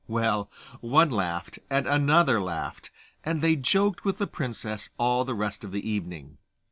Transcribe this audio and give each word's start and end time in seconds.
Well, 0.07 0.49
one 0.79 1.11
laughed, 1.11 1.59
and 1.69 1.85
another 1.85 2.41
laughed, 2.41 2.89
and 3.23 3.39
they 3.43 3.55
joked 3.55 4.03
with 4.03 4.17
the 4.17 4.25
princess 4.25 4.89
all 4.97 5.25
the 5.25 5.35
rest 5.35 5.63
of 5.63 5.71
the 5.71 5.87
evening. 5.87 6.39